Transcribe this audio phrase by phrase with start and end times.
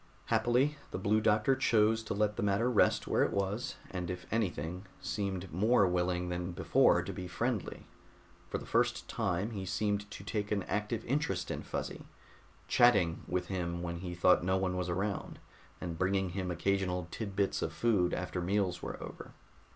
[0.33, 4.25] Happily, the Blue Doctor chose to let the matter rest where it was, and if
[4.31, 7.85] anything, seemed more willing than before to be friendly.
[8.49, 12.07] For the first time he seemed to take an active interest in Fuzzy,
[12.67, 15.37] "chatting" with him when he thought no one was around,
[15.79, 19.33] and bringing him occasional tid bits of food after meals were over.